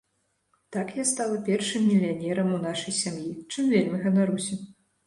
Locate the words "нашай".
2.67-2.99